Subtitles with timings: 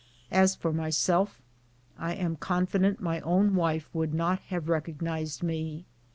[0.31, 1.39] As for my self,
[1.95, 5.85] I am confident my own wife would not have recog nized me.